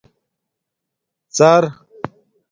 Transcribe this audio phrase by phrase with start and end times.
[1.37, 1.63] ڎر